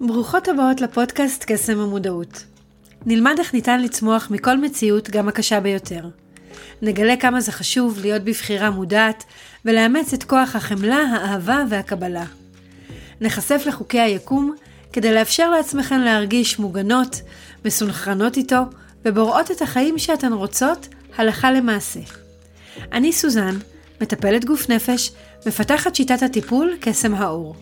[0.00, 2.44] ברוכות הבאות לפודקאסט קסם המודעות.
[3.06, 6.08] נלמד איך ניתן לצמוח מכל מציאות, גם הקשה ביותר.
[6.82, 9.24] נגלה כמה זה חשוב להיות בבחירה מודעת
[9.64, 12.24] ולאמץ את כוח החמלה, האהבה והקבלה.
[13.20, 14.54] נחשף לחוקי היקום
[14.92, 17.20] כדי לאפשר לעצמכן להרגיש מוגנות,
[17.64, 18.60] מסונכרנות איתו
[19.04, 22.00] ובוראות את החיים שאתן רוצות הלכה למעשה.
[22.92, 23.58] אני סוזן,
[24.00, 25.12] מטפלת גוף נפש,
[25.46, 27.56] מפתחת שיטת הטיפול קסם האור.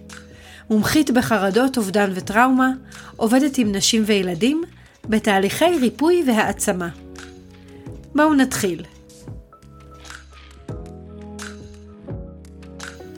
[0.73, 2.71] מומחית בחרדות, אובדן וטראומה,
[3.17, 4.63] עובדת עם נשים וילדים
[5.09, 6.89] בתהליכי ריפוי והעצמה.
[8.15, 8.85] בואו נתחיל.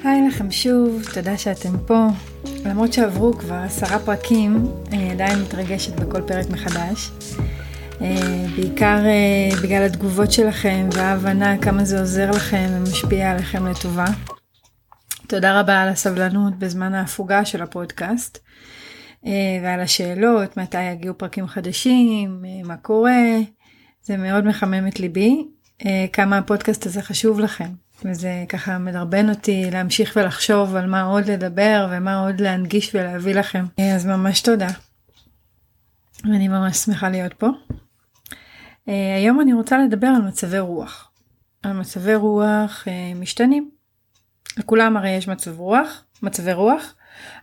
[0.05, 2.07] היי לכם שוב, תודה שאתם פה.
[2.65, 7.11] למרות שעברו כבר עשרה פרקים, אני עדיין מתרגשת בכל פרק מחדש.
[8.01, 14.07] אה, בעיקר אה, בגלל התגובות שלכם וההבנה כמה זה עוזר לכם ומשפיע עליכם לטובה.
[15.35, 18.39] תודה רבה על הסבלנות בזמן ההפוגה של הפודקאסט
[19.27, 19.31] אה,
[19.63, 23.23] ועל השאלות, מתי יגיעו פרקים חדשים, מה קורה,
[24.03, 25.45] זה מאוד מחמם את ליבי,
[26.13, 27.69] כמה הפודקאסט הזה חשוב לכם.
[28.05, 33.65] וזה ככה מדרבן אותי להמשיך ולחשוב על מה עוד לדבר ומה עוד להנגיש ולהביא לכם.
[33.95, 34.69] אז ממש תודה.
[36.25, 37.49] ואני ממש שמחה להיות פה.
[38.87, 41.11] היום אני רוצה לדבר על מצבי רוח.
[41.63, 42.85] על מצבי רוח
[43.17, 43.74] משתנים.
[44.57, 46.95] לכולם הרי יש מצב רוח, מצבי רוח,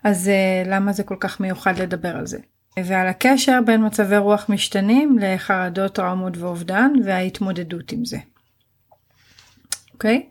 [0.04, 2.38] אז uh, למה זה כל כך מיוחד לדבר על זה?
[2.80, 8.18] ועל הקשר בין מצבי רוח משתנים לחרדות, טראומות ואובדן וההתמודדות עם זה.
[9.94, 10.30] אוקיי?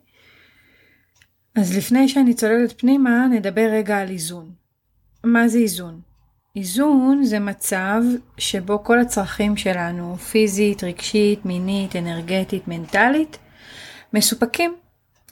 [1.55, 4.51] אז לפני שאני צוללת פנימה נדבר רגע על איזון.
[5.25, 6.01] מה זה איזון?
[6.57, 8.03] איזון זה מצב
[8.39, 13.39] שבו כל הצרכים שלנו, פיזית, רגשית, מינית, אנרגטית, מנטלית,
[14.13, 14.75] מסופקים,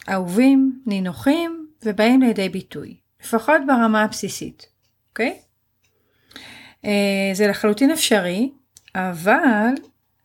[0.09, 4.67] אהובים, נינוחים ובאים לידי ביטוי, לפחות ברמה הבסיסית,
[5.11, 5.39] אוקיי?
[6.85, 8.51] אה, זה לחלוטין אפשרי,
[8.95, 9.75] אבל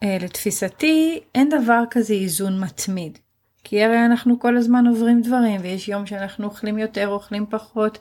[0.03, 3.17] אה, לתפיסתי אין דבר כזה איזון מתמיד.
[3.63, 7.99] כי הרי אנחנו כל הזמן עוברים דברים ויש יום שאנחנו אוכלים יותר אוכלים פחות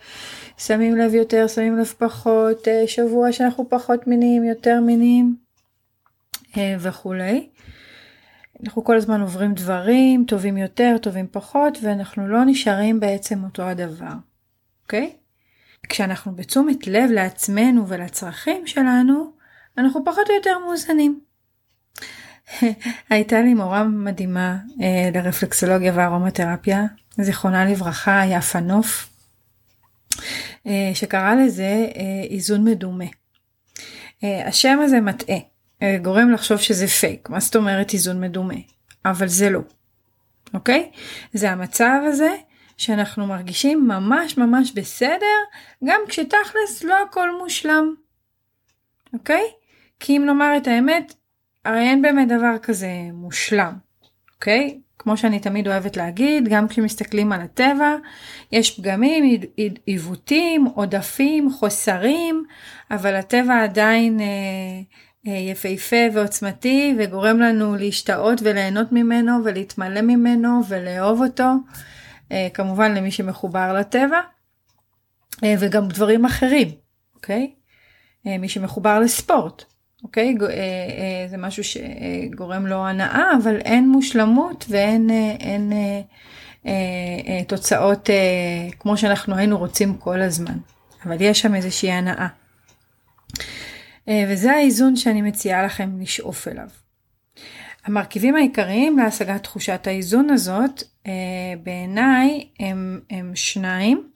[0.58, 5.36] שמים לב יותר שמים לב פחות אה, שבוע שאנחנו פחות מיניים יותר מיניים
[6.78, 7.48] וכולי.
[8.64, 14.12] אנחנו כל הזמן עוברים דברים טובים יותר טובים פחות ואנחנו לא נשארים בעצם אותו הדבר.
[14.82, 15.12] אוקיי?
[15.88, 19.32] כשאנחנו בתשומת לב לעצמנו ולצרכים שלנו
[19.78, 21.20] אנחנו פחות או יותר מאוזנים.
[23.10, 26.84] הייתה לי מורה מדהימה אה, לרפלקסולוגיה וארומתרפיה,
[27.20, 29.08] זיכרונה לברכה, יפה נוף,
[30.66, 33.04] אה, שקרא לזה אה, איזון מדומה.
[34.24, 35.36] אה, השם הזה מטעה,
[36.02, 38.54] גורם לחשוב שזה פייק, מה זאת אומרת איזון מדומה?
[39.04, 39.60] אבל זה לא,
[40.54, 40.90] אוקיי?
[41.32, 42.36] זה המצב הזה
[42.76, 45.36] שאנחנו מרגישים ממש ממש בסדר,
[45.84, 47.94] גם כשתכלס לא הכל מושלם,
[49.12, 49.44] אוקיי?
[50.00, 51.14] כי אם נאמר את האמת,
[51.64, 53.72] הרי אין באמת דבר כזה מושלם,
[54.34, 54.80] אוקיי?
[54.98, 57.96] כמו שאני תמיד אוהבת להגיד, גם כשמסתכלים על הטבע,
[58.52, 59.40] יש פגמים,
[59.86, 62.44] עיוותים, עודפים, חוסרים,
[62.90, 71.22] אבל הטבע עדיין אה, אה, יפהפה ועוצמתי וגורם לנו להשתאות וליהנות ממנו ולהתמלא ממנו ולאהוב
[71.22, 71.50] אותו,
[72.32, 74.20] אה, כמובן למי שמחובר לטבע,
[75.44, 76.68] אה, וגם דברים אחרים,
[77.14, 77.52] אוקיי?
[78.26, 79.64] אה, מי שמחובר לספורט.
[80.02, 80.34] אוקיי?
[80.42, 85.10] אה, אה, זה משהו שגורם לו הנאה, אבל אין מושלמות ואין
[85.40, 85.72] אין,
[86.66, 88.10] אה, תוצאות
[88.78, 90.56] כמו שאנחנו היינו רוצים כל הזמן.
[91.06, 92.26] אבל יש שם איזושהי הנאה.
[94.10, 96.68] וזה האיזון שאני מציעה לכם לשאוף אליו.
[97.84, 100.82] המרכיבים העיקריים להשגת תחושת האיזון הזאת
[101.62, 104.08] בעיניי הם, הם שניים.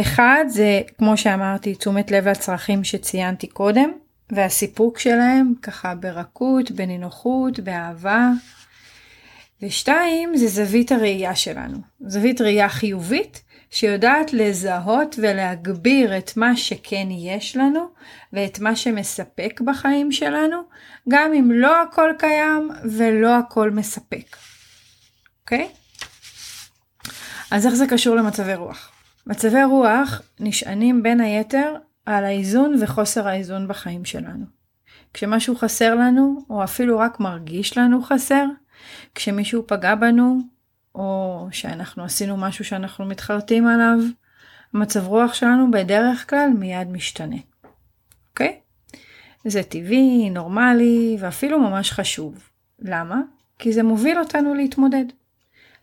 [0.00, 3.90] אחד זה כמו שאמרתי תשומת לב לצרכים שציינתי קודם,
[4.32, 8.30] והסיפוק שלהם ככה ברכות, בנינוחות, באהבה.
[9.62, 17.56] ושתיים זה זווית הראייה שלנו, זווית ראייה חיובית שיודעת לזהות ולהגביר את מה שכן יש
[17.56, 17.88] לנו
[18.32, 20.56] ואת מה שמספק בחיים שלנו,
[21.08, 24.36] גם אם לא הכל קיים ולא הכל מספק.
[25.42, 25.68] אוקיי?
[27.50, 28.90] אז איך זה קשור למצבי רוח?
[29.26, 31.74] מצבי רוח נשענים בין היתר
[32.06, 34.44] על האיזון וחוסר האיזון בחיים שלנו.
[35.14, 38.44] כשמשהו חסר לנו, או אפילו רק מרגיש לנו חסר,
[39.14, 40.38] כשמישהו פגע בנו,
[40.94, 43.98] או שאנחנו עשינו משהו שאנחנו מתחרטים עליו,
[44.74, 47.36] המצב רוח שלנו בדרך כלל מיד משתנה.
[48.30, 48.60] אוקיי?
[49.44, 52.50] זה טבעי, נורמלי, ואפילו ממש חשוב.
[52.78, 53.20] למה?
[53.58, 55.04] כי זה מוביל אותנו להתמודד.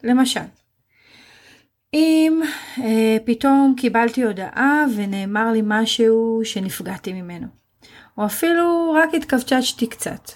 [0.03, 0.39] למשל,
[1.93, 2.41] אם
[2.83, 7.47] אה, פתאום קיבלתי הודעה ונאמר לי משהו שנפגעתי ממנו,
[8.17, 10.31] או אפילו רק התכווצ'צ'תי קצת,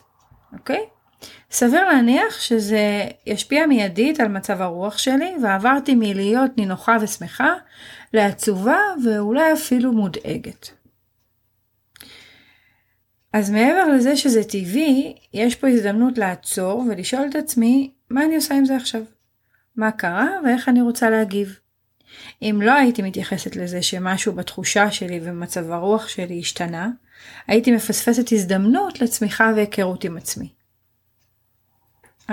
[0.54, 0.86] אוקיי?
[1.52, 7.54] סביר להניח שזה ישפיע מיידית על מצב הרוח שלי ועברתי מלהיות נינוחה ושמחה
[8.14, 10.72] לעצובה ואולי אפילו מודאגת.
[13.34, 18.56] אז מעבר לזה שזה טבעי, יש פה הזדמנות לעצור ולשאול את עצמי מה אני עושה
[18.56, 19.02] עם זה עכשיו.
[19.76, 21.60] מה קרה ואיך אני רוצה להגיב.
[22.42, 26.90] אם לא הייתי מתייחסת לזה שמשהו בתחושה שלי ומצב הרוח שלי השתנה,
[27.48, 30.59] הייתי מפספסת הזדמנות לצמיחה והיכרות עם עצמי.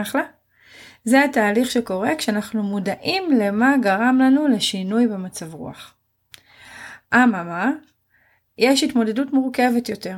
[0.03, 0.23] אחלה.
[1.05, 5.95] זה התהליך שקורה כשאנחנו מודעים למה גרם לנו לשינוי במצב רוח.
[7.15, 7.71] אממה,
[8.59, 10.17] יש התמודדות מורכבת יותר.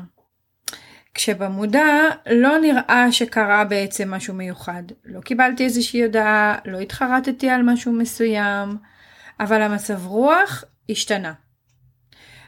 [1.15, 1.87] כשבמודע
[2.31, 4.83] לא נראה שקרה בעצם משהו מיוחד.
[5.05, 8.77] לא קיבלתי איזושהי הודעה, לא התחרטתי על משהו מסוים,
[9.41, 11.33] אבל המצב רוח השתנה.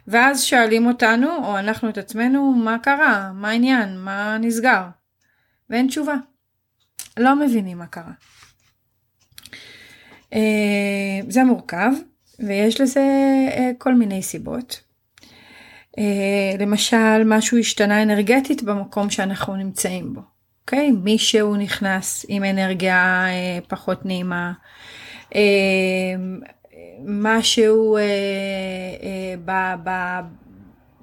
[0.07, 3.31] ואז שואלים אותנו, או אנחנו את עצמנו, מה קרה?
[3.35, 3.99] מה העניין?
[3.99, 4.83] מה נסגר?
[5.71, 6.15] ואין תשובה.
[7.17, 8.13] לא מבינים מה קרה.
[10.35, 11.91] אה, זה מורכב,
[12.39, 13.01] ויש לזה
[13.51, 14.81] אה, כל מיני סיבות.
[15.99, 20.21] אה, למשל, משהו השתנה אנרגטית במקום שאנחנו נמצאים בו.
[20.61, 20.91] אוקיי?
[20.91, 23.27] מישהו נכנס עם אנרגיה
[23.69, 24.53] פחות נעימה.
[27.07, 27.99] משהו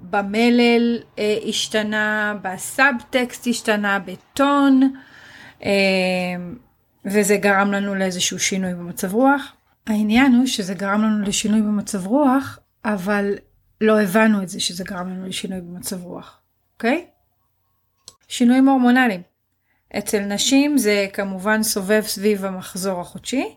[0.00, 0.98] במלל
[1.48, 4.92] השתנה, בסאבטקסט השתנה, בטון.
[5.62, 6.56] אמ,
[7.04, 9.52] וזה גרם לנו לאיזשהו שינוי במצב רוח.
[9.86, 13.34] העניין הוא שזה גרם לנו לשינוי במצב רוח, אבל
[13.80, 16.40] לא הבנו את זה שזה גרם לנו לשינוי במצב רוח,
[16.74, 17.06] אוקיי?
[18.28, 19.22] שינויים הורמונליים.
[19.98, 23.54] אצל נשים זה כמובן סובב סביב המחזור החודשי,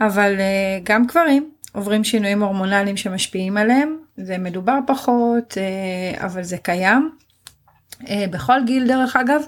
[0.00, 0.40] אבל uh,
[0.82, 7.10] גם גברים עוברים שינויים הורמונליים שמשפיעים עליהם, זה מדובר פחות, uh, אבל זה קיים.
[8.08, 9.42] אה, בכל גיל דרך אגב,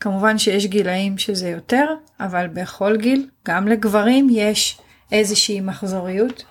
[0.00, 4.80] כמובן שיש גילאים שזה יותר, אבל בכל גיל, גם לגברים יש
[5.12, 6.44] איזושהי מחזוריות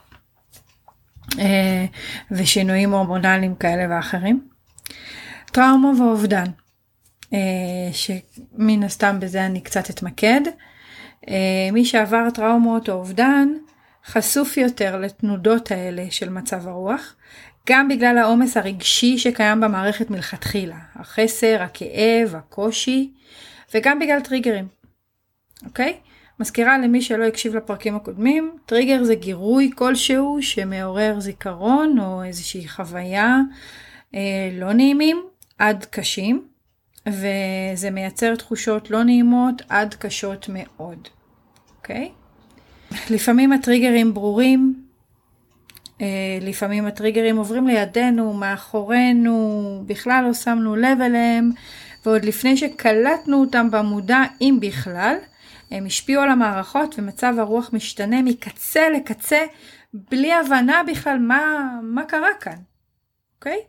[1.39, 1.85] אה,
[2.31, 4.47] ושינויים הורמונליים כאלה ואחרים.
[5.45, 6.45] טראומה ואובדן,
[7.33, 7.39] אה,
[7.91, 10.41] שמן הסתם בזה אני קצת אתמקד.
[11.73, 13.47] מי שעבר טראומות או אובדן
[14.05, 17.15] חשוף יותר לתנודות האלה של מצב הרוח,
[17.67, 23.11] גם בגלל העומס הרגשי שקיים במערכת מלכתחילה, החסר, הכאב, הקושי,
[23.73, 24.67] וגם בגלל טריגרים,
[25.65, 25.97] אוקיי?
[26.39, 33.37] מזכירה למי שלא הקשיב לפרקים הקודמים, טריגר זה גירוי כלשהו שמעורר זיכרון או איזושהי חוויה
[34.15, 35.23] אה, לא נעימים
[35.57, 36.47] עד קשים,
[37.07, 41.07] וזה מייצר תחושות לא נעימות עד קשות מאוד,
[41.77, 42.11] אוקיי?
[43.09, 44.83] לפעמים הטריגרים ברורים,
[46.41, 51.51] לפעמים הטריגרים עוברים לידינו, מאחורינו, בכלל לא שמנו לב אליהם,
[52.05, 55.15] ועוד לפני שקלטנו אותם במודע, אם בכלל,
[55.71, 59.39] הם השפיעו על המערכות ומצב הרוח משתנה מקצה לקצה,
[59.93, 62.57] בלי הבנה בכלל מה, מה קרה כאן,
[63.35, 63.59] אוקיי?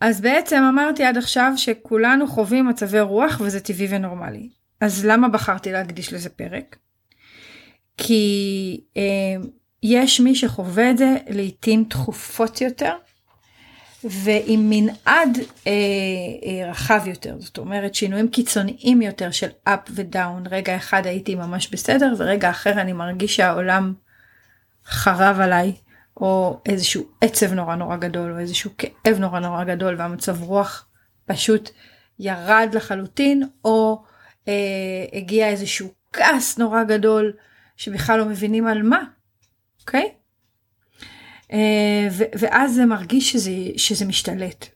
[0.00, 4.48] אז בעצם אמרתי עד עכשיו שכולנו חווים מצבי רוח וזה טבעי ונורמלי.
[4.80, 6.76] אז למה בחרתי להקדיש לזה פרק?
[7.96, 9.02] כי אה,
[9.82, 12.94] יש מי שחווה את זה לעיתים תכופות יותר
[14.04, 15.72] ועם מנעד אה,
[16.44, 21.68] אה, רחב יותר, זאת אומרת שינויים קיצוניים יותר של up ודאון, רגע אחד הייתי ממש
[21.68, 23.94] בסדר ורגע אחר אני מרגיש שהעולם
[24.86, 25.72] חרב עליי,
[26.16, 30.86] או איזשהו עצב נורא נורא גדול, או איזשהו כאב נורא נורא גדול והמצב רוח
[31.26, 31.70] פשוט
[32.18, 34.02] ירד לחלוטין, או
[34.48, 34.52] אה,
[35.12, 37.32] הגיע איזשהו כעס נורא גדול
[37.76, 39.04] שבכלל לא מבינים על מה,
[39.80, 40.12] אוקיי?
[41.52, 42.08] אה,
[42.38, 44.66] ואז זה מרגיש שזה, שזה משתלט.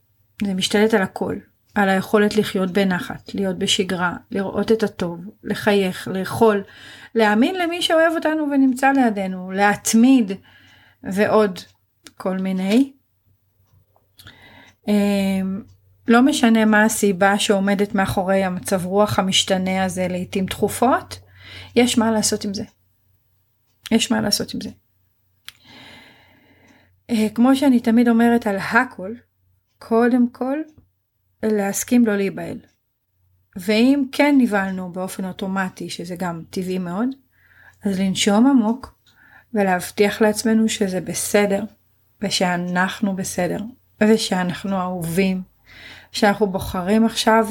[0.43, 1.35] זה משתלט על הכל.
[1.75, 6.63] על היכולת לחיות בנחת, להיות בשגרה, לראות את הטוב, לחייך, לאכול,
[7.15, 10.31] להאמין למי שאוהב אותנו ונמצא לידינו, להתמיד
[11.03, 11.59] ועוד
[12.17, 12.93] כל מיני.
[14.87, 15.41] אה,
[16.07, 21.19] לא משנה מה הסיבה שעומדת מאחורי המצב רוח המשתנה הזה לעיתים תכופות,
[21.75, 22.63] יש מה לעשות עם זה.
[23.91, 24.69] יש מה לעשות עם זה.
[27.09, 29.13] אה, כמו שאני תמיד אומרת על הכל,
[29.79, 30.57] קודם כל
[31.43, 32.59] להסכים לא להיבהל.
[33.55, 37.09] ואם כן נבהלנו באופן אוטומטי, שזה גם טבעי מאוד,
[37.85, 38.95] אז לנשום עמוק
[39.53, 41.63] ולהבטיח לעצמנו שזה בסדר,
[42.21, 43.59] ושאנחנו בסדר,
[44.03, 45.41] ושאנחנו אהובים,
[46.11, 47.47] שאנחנו בוחרים עכשיו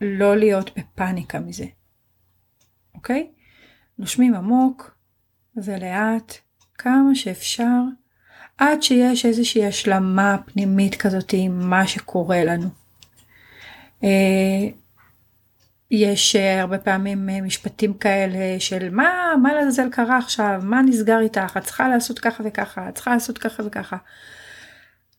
[0.00, 1.66] לא להיות בפאניקה מזה.
[2.94, 3.30] אוקיי?
[3.98, 4.96] נושמים עמוק
[5.56, 6.34] ולאט
[6.74, 7.80] כמה שאפשר,
[8.58, 12.68] עד שיש איזושהי השלמה פנימית כזאת עם מה שקורה לנו.
[14.04, 14.68] אה,
[15.90, 21.20] יש אה, הרבה פעמים אה, משפטים כאלה של מה, מה לעזאזל קרה עכשיו, מה נסגר
[21.20, 23.96] איתך, את צריכה לעשות ככה וככה, את צריכה לעשות ככה וככה.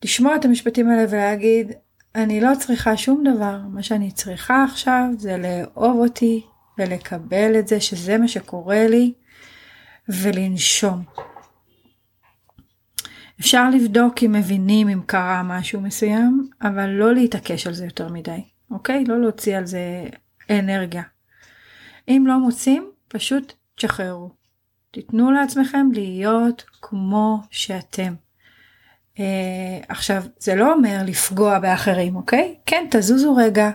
[0.04, 1.72] לשמוע את המשפטים האלה ולהגיד,
[2.14, 6.46] אני לא צריכה שום דבר, מה שאני צריכה עכשיו זה לאהוב אותי
[6.78, 9.12] ולקבל את זה שזה מה שקורה לי
[10.08, 11.27] ולנשום.
[13.40, 18.44] אפשר לבדוק אם מבינים אם קרה משהו מסוים, אבל לא להתעקש על זה יותר מדי,
[18.70, 19.04] אוקיי?
[19.04, 20.04] לא להוציא על זה
[20.50, 21.02] אנרגיה.
[22.08, 24.30] אם לא מוצאים, פשוט תשחררו.
[24.90, 28.14] תיתנו לעצמכם להיות כמו שאתם.
[29.16, 29.20] Uh,
[29.88, 32.54] עכשיו, זה לא אומר לפגוע באחרים, אוקיי?
[32.66, 33.70] כן, תזוזו רגע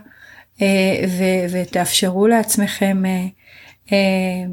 [0.58, 0.62] uh,
[1.10, 3.32] ו- ותאפשרו לעצמכם uh,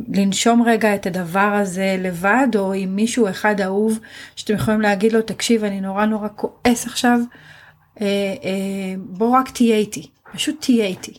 [0.08, 3.98] לנשום רגע את הדבר הזה לבד, או עם מישהו אחד אהוב,
[4.36, 7.18] שאתם יכולים להגיד לו, תקשיב, אני נורא נורא כועס עכשיו,
[7.96, 8.02] uh, uh,
[8.98, 11.18] בוא רק תהיה איתי, פשוט תהיה איתי.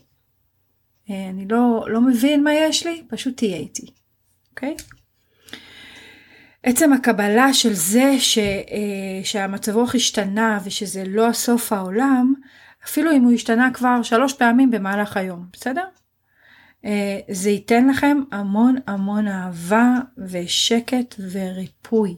[1.12, 3.86] אה, אני לא, לא מבין מה יש לי, פשוט תהיה איתי,
[4.52, 4.76] אוקיי?
[6.64, 12.34] עצם הקבלה של זה ש, אה, שהמצב רוח השתנה ושזה לא הסוף העולם,
[12.86, 15.86] אפילו אם הוא השתנה כבר שלוש פעמים במהלך היום, בסדר?
[16.86, 22.16] אה, זה ייתן לכם המון המון אהבה ושקט וריפוי.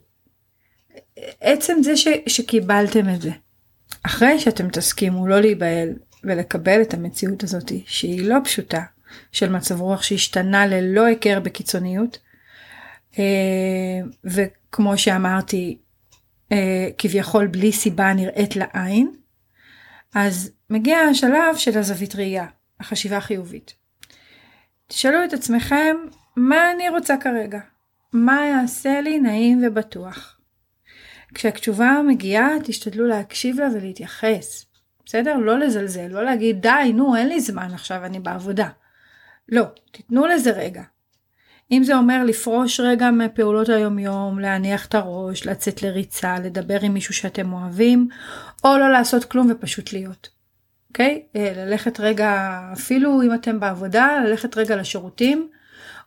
[1.41, 3.31] עצם זה ש, שקיבלתם את זה.
[4.03, 5.89] אחרי שאתם תסכימו לא להיבהל
[6.23, 8.83] ולקבל את המציאות הזאת שהיא לא פשוטה
[9.31, 12.19] של מצב רוח שהשתנה ללא היכר בקיצוניות
[13.19, 15.77] אה, וכמו שאמרתי
[16.51, 19.11] אה, כביכול בלי סיבה נראית לעין
[20.15, 22.45] אז מגיע השלב של הזווית ראייה
[22.79, 23.82] החשיבה החיובית.
[24.87, 25.95] תשאלו את עצמכם
[26.35, 27.59] מה אני רוצה כרגע
[28.13, 30.39] מה יעשה לי נעים ובטוח.
[31.33, 34.65] כשהתשובה מגיעה תשתדלו להקשיב לה ולהתייחס.
[35.05, 35.37] בסדר?
[35.37, 38.69] לא לזלזל, לא להגיד די, נו, אין לי זמן עכשיו, אני בעבודה.
[39.49, 40.83] לא, תיתנו לזה רגע.
[41.71, 47.13] אם זה אומר לפרוש רגע מפעולות היומיום, להניח את הראש, לצאת לריצה, לדבר עם מישהו
[47.13, 48.07] שאתם אוהבים,
[48.63, 50.29] או לא לעשות כלום ופשוט להיות.
[50.93, 51.23] אוקיי?
[51.23, 51.37] Okay?
[51.37, 55.49] אה, ללכת רגע, אפילו אם אתם בעבודה, ללכת רגע לשירותים,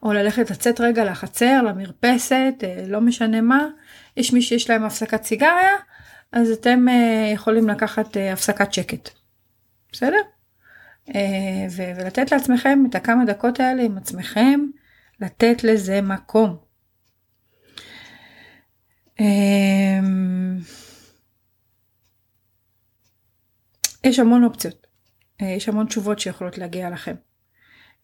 [0.02, 3.68] או ללכת לצאת רגע לחצר, למרפסת, אה, לא משנה מה.
[4.16, 5.76] יש מי שיש להם הפסקת סיגריה,
[6.32, 9.10] אז אתם uh, יכולים לקחת הפסקת שקט.
[9.92, 10.20] בסדר?
[11.76, 14.60] ולתת לעצמכם את הכמה דקות האלה עם עצמכם,
[15.20, 16.56] לתת לזה מקום.
[19.18, 19.22] Um,
[24.06, 24.86] יש המון אופציות,
[25.42, 27.14] uh, יש המון תשובות שיכולות להגיע לכם.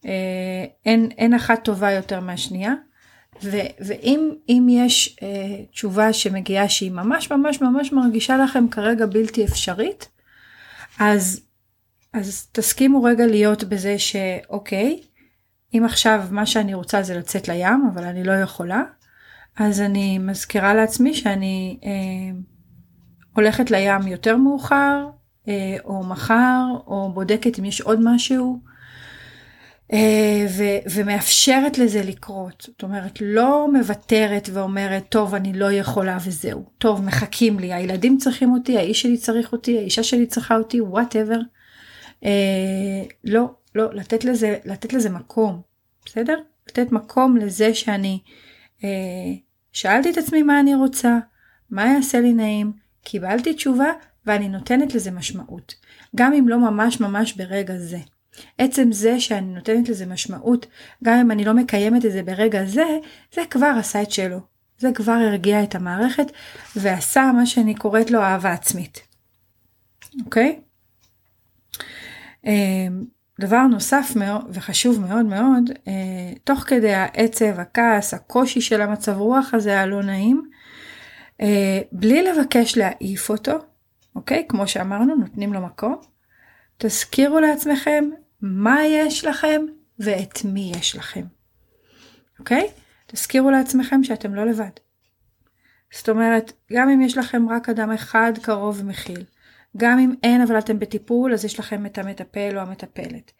[0.01, 0.07] Uh,
[0.85, 2.73] אין, אין אחת טובה יותר מהשנייה.
[3.43, 10.09] ו- ואם יש אה, תשובה שמגיעה שהיא ממש ממש ממש מרגישה לכם כרגע בלתי אפשרית,
[10.99, 11.41] אז,
[12.13, 15.01] אז תסכימו רגע להיות בזה שאוקיי,
[15.73, 18.83] אם עכשיו מה שאני רוצה זה לצאת לים, אבל אני לא יכולה,
[19.57, 22.39] אז אני מזכירה לעצמי שאני אה,
[23.35, 25.22] הולכת לים יותר מאוחר, אה,
[25.85, 28.59] או מחר, או בודקת אם יש עוד משהו.
[29.93, 32.63] אה, ו- ומאפשרת לזה לקרות.
[32.67, 36.65] זאת אומרת, לא מוותרת ואומרת, טוב, אני לא יכולה וזהו.
[36.77, 41.39] טוב, מחכים לי, הילדים צריכים אותי, האיש שלי צריך אותי, האישה שלי צריכה אותי, וואטאבר.
[42.25, 45.61] אה, לא, לא, לתת לזה, לתת לזה מקום,
[46.05, 46.37] בסדר?
[46.69, 48.19] לתת מקום לזה שאני
[48.83, 48.89] אה,
[49.71, 51.17] שאלתי את עצמי מה אני רוצה,
[51.69, 52.71] מה יעשה לי נעים,
[53.03, 53.91] קיבלתי תשובה
[54.25, 55.75] ואני נותנת לזה משמעות.
[56.15, 57.99] גם אם לא ממש ממש ברגע זה.
[58.57, 60.65] עצם זה שאני נותנת לזה משמעות,
[61.03, 62.85] גם אם אני לא מקיימת את זה ברגע זה,
[63.33, 64.39] זה כבר עשה את שלו.
[64.77, 66.31] זה כבר הרגיע את המערכת
[66.75, 69.01] ועשה מה שאני קוראת לו אהבה עצמית.
[70.25, 70.59] אוקיי?
[72.45, 73.03] אמ,
[73.41, 79.53] דבר נוסף מאוד וחשוב מאוד מאוד, אה, תוך כדי העצב, הכעס, הקושי של המצב רוח
[79.53, 80.49] הזה הלא נעים,
[81.41, 83.59] אה, בלי לבקש להעיף אותו,
[84.15, 84.45] אוקיי?
[84.49, 85.95] כמו שאמרנו, נותנים לו מקום.
[86.77, 88.05] תזכירו לעצמכם
[88.41, 89.61] מה יש לכם
[89.99, 91.23] ואת מי יש לכם.
[92.39, 92.67] אוקיי?
[93.07, 94.69] תזכירו לעצמכם שאתם לא לבד.
[95.93, 99.23] זאת אומרת, גם אם יש לכם רק אדם אחד קרוב ומכיל,
[99.77, 103.31] גם אם אין אבל אתם בטיפול אז יש לכם את המטפל או המטפלת.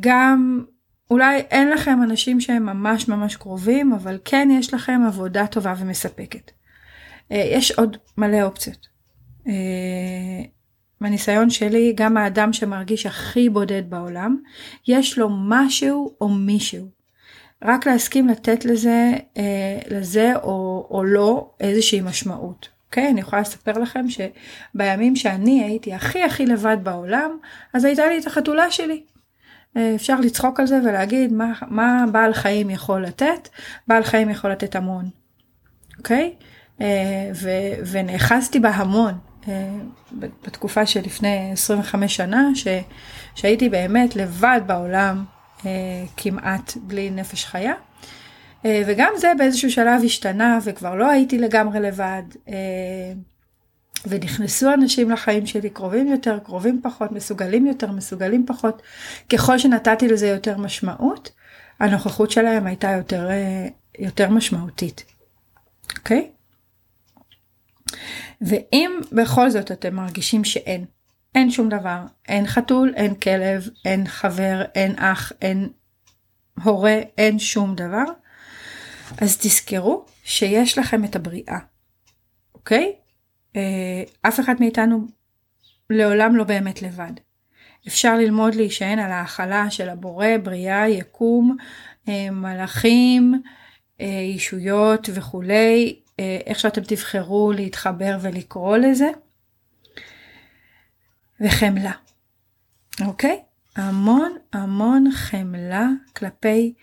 [0.00, 0.64] גם
[1.10, 6.50] אולי אין לכם אנשים שהם ממש ממש קרובים, אבל כן יש לכם עבודה טובה ומספקת.
[7.32, 8.97] אה, יש עוד מלא אופציות.
[9.48, 10.44] אה,
[11.00, 14.36] מהניסיון שלי, גם האדם שמרגיש הכי בודד בעולם,
[14.88, 16.86] יש לו משהו או מישהו.
[17.64, 22.68] רק להסכים לתת לזה, אה, לזה או, או לא איזושהי משמעות.
[22.86, 23.06] אוקיי?
[23.06, 27.30] Okay, אני יכולה לספר לכם שבימים שאני הייתי הכי הכי לבד בעולם,
[27.72, 29.02] אז הייתה לי את החתולה שלי.
[29.76, 33.48] אה, אפשר לצחוק על זה ולהגיד מה, מה בעל חיים יכול לתת,
[33.88, 35.10] בעל חיים יכול לתת המון,
[35.98, 36.34] אוקיי?
[36.38, 36.82] Okay?
[37.90, 39.14] ונאחזתי בה המון
[40.42, 42.66] בתקופה שלפני 25 שנה, ש,
[43.34, 45.24] שהייתי באמת לבד בעולם
[46.16, 47.74] כמעט בלי נפש חיה.
[48.64, 52.22] וגם זה באיזשהו שלב השתנה וכבר לא הייתי לגמרי לבד.
[54.06, 58.82] ונכנסו אנשים לחיים שלי קרובים יותר, קרובים פחות, מסוגלים יותר, מסוגלים פחות.
[59.32, 61.30] ככל שנתתי לזה יותר משמעות,
[61.80, 65.04] הנוכחות שלהם הייתה יותר, אה, יותר משמעותית.
[65.98, 66.30] אוקיי?
[68.40, 70.84] ואם בכל זאת אתם מרגישים שאין,
[71.34, 75.68] אין שום דבר, אין חתול, אין כלב, אין חבר, אין אח, אין
[76.62, 78.04] הורה, אין שום דבר,
[79.20, 81.58] אז תזכרו שיש לכם את הבריאה,
[82.54, 82.92] אוקיי?
[83.56, 85.06] אה, אף אחד מאיתנו
[85.90, 87.12] לעולם לא באמת לבד.
[87.88, 91.56] אפשר ללמוד להישען על ההכלה של הבורא, בריאה, יקום,
[92.08, 93.42] אה, מלאכים,
[94.00, 96.00] אה, ישויות וכולי,
[96.46, 99.10] איך שאתם תבחרו להתחבר ולקרוא לזה.
[101.40, 101.92] וחמלה,
[103.06, 103.42] אוקיי?
[103.76, 106.74] המון המון חמלה כלפי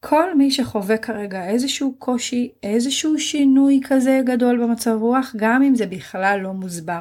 [0.00, 5.86] כל מי שחווה כרגע איזשהו קושי, איזשהו שינוי כזה גדול במצב רוח, גם אם זה
[5.86, 7.00] בכלל לא מוסבר.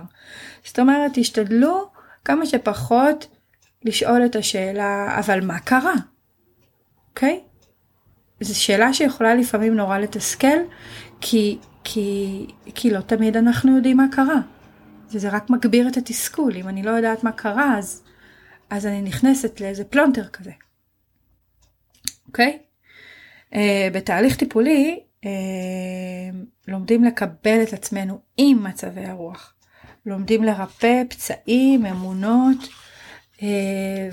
[0.66, 1.90] זאת אומרת, תשתדלו
[2.26, 3.28] כמה שפחות
[3.86, 5.94] לשאול את השאלה, אבל מה קרה?
[7.10, 7.42] אוקיי?
[7.44, 7.54] Okay?
[8.44, 10.58] זו שאלה שיכולה לפעמים נורא לתסכל,
[11.26, 14.42] כי, כי, כי לא תמיד אנחנו יודעים מה קרה.
[15.12, 16.56] וזה רק מגביר את התסכול.
[16.56, 18.04] אם אני לא יודעת מה קרה, אז,
[18.70, 20.52] אז אני נכנסת לאיזה פלונטר כזה.
[22.28, 22.60] אוקיי?
[22.60, 23.56] Okay?
[23.56, 25.28] אה, בתהליך טיפולי uh,
[26.68, 29.54] לומדים לקבל את עצמנו עם מצבי הרוח.
[30.06, 32.58] לומדים לרפא פצעים, אמונות,
[33.36, 33.42] uh,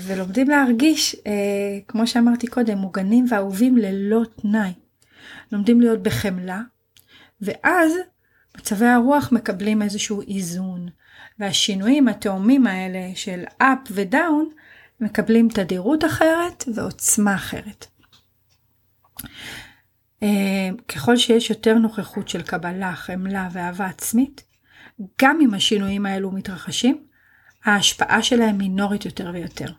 [0.01, 1.19] ולומדים להרגיש, uh,
[1.87, 4.71] כמו שאמרתי קודם, מוגנים ואהובים ללא תנאי.
[5.51, 6.61] לומדים להיות בחמלה,
[7.41, 7.93] ואז
[8.57, 10.89] מצבי הרוח מקבלים איזשהו איזון,
[11.39, 14.49] והשינויים התאומים האלה של up ודאון
[14.99, 17.85] מקבלים תדירות אחרת ועוצמה אחרת.
[20.23, 24.43] אה, ככל שיש יותר נוכחות של קבלה, חמלה ואהבה עצמית,
[25.21, 27.07] גם אם השינויים האלו מתרחשים,
[27.65, 29.73] ההשפעה שלהם מינורית יותר ויותר.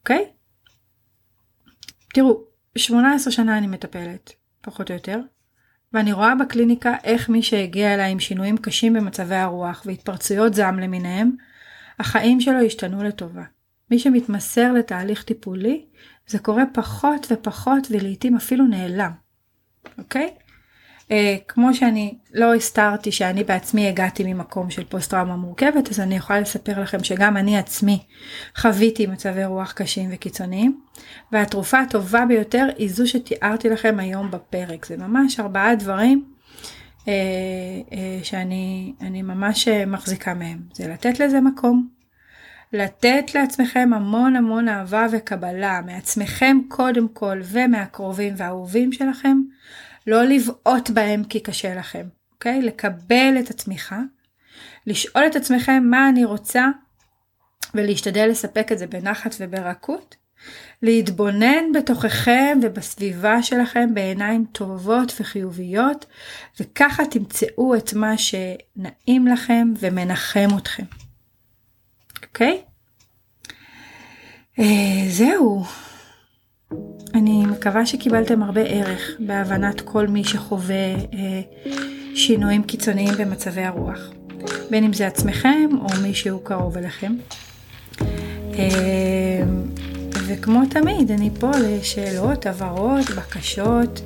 [0.00, 0.32] אוקיי?
[2.14, 2.44] תראו,
[2.78, 5.20] 18 שנה אני מטפלת, פחות או יותר,
[5.92, 11.30] ואני רואה בקליניקה איך מי שהגיע אליי עם שינויים קשים במצבי הרוח והתפרצויות זעם למיניהם,
[11.98, 13.44] החיים שלו השתנו לטובה.
[13.90, 15.84] מי שמתמסר לתהליך טיפולי,
[16.26, 19.10] זה קורה פחות ופחות ולעיתים אפילו נעלם,
[19.98, 20.30] אוקיי?
[20.38, 20.49] Uh,
[21.48, 26.40] כמו שאני לא הסתרתי שאני בעצמי הגעתי ממקום של פוסט טראומה מורכבת אז אני יכולה
[26.40, 28.02] לספר לכם שגם אני עצמי
[28.56, 30.80] חוויתי מצבי רוח קשים וקיצוניים
[31.32, 34.86] והתרופה הטובה ביותר היא זו שתיארתי לכם היום בפרק.
[34.86, 36.24] זה ממש ארבעה דברים
[36.98, 37.04] uh, uh,
[38.22, 40.58] שאני ממש מחזיקה מהם.
[40.74, 41.88] זה לתת לזה מקום
[42.72, 49.36] לתת לעצמכם המון המון אהבה וקבלה מעצמכם קודם כל ומהקרובים והאהובים שלכם,
[50.06, 52.62] לא לבעוט בהם כי קשה לכם, אוקיי?
[52.62, 54.00] לקבל את התמיכה,
[54.86, 56.68] לשאול את עצמכם מה אני רוצה
[57.74, 60.16] ולהשתדל לספק את זה בנחת וברכות,
[60.82, 66.06] להתבונן בתוככם ובסביבה שלכם בעיניים טובות וחיוביות,
[66.60, 70.84] וככה תמצאו את מה שנעים לכם ומנחם אתכם.
[72.22, 72.62] אוקיי?
[74.58, 75.64] אה, זהו.
[77.14, 81.40] אני מקווה שקיבלתם הרבה ערך בהבנת כל מי שחווה אה,
[82.14, 84.10] שינויים קיצוניים במצבי הרוח.
[84.70, 87.12] בין אם זה עצמכם או מישהו קרוב אליכם.
[88.54, 89.42] אה,
[90.26, 94.00] וכמו תמיד, אני פה לשאלות, הבהרות, בקשות,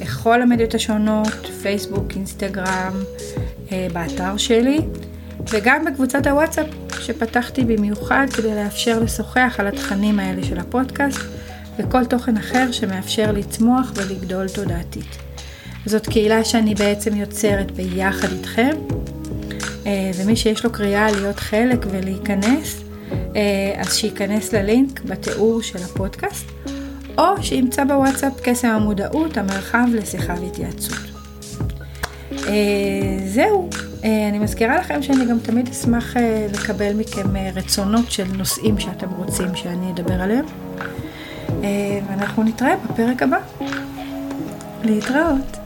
[0.00, 2.92] לכל המדיות השונות, פייסבוק, אינסטגרם,
[3.72, 4.80] אה, באתר שלי,
[5.50, 6.66] וגם בקבוצת הוואטסאפ
[7.00, 11.20] שפתחתי במיוחד כדי לאפשר לשוחח על התכנים האלה של הפודקאסט
[11.78, 15.18] וכל תוכן אחר שמאפשר לצמוח ולגדול תודעתית.
[15.86, 18.70] זאת קהילה שאני בעצם יוצרת ביחד איתכם,
[19.86, 22.80] אה, ומי שיש לו קריאה להיות חלק ולהיכנס,
[23.36, 26.46] אה, אז שייכנס ללינק בתיאור של הפודקאסט,
[27.18, 30.98] או שימצא בוואטסאפ קסם המודעות, המרחב לשיחה והתייעצות.
[32.32, 33.70] אה, זהו,
[34.28, 36.14] אני מזכירה לכם שאני גם תמיד אשמח
[36.54, 40.44] לקבל מכם רצונות של נושאים שאתם רוצים שאני אדבר עליהם.
[42.08, 43.38] ואנחנו נתראה בפרק הבא.
[44.84, 45.56] להתראות.